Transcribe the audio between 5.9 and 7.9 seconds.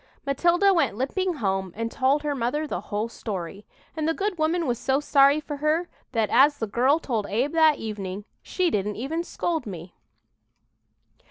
that, as the girl told Abe that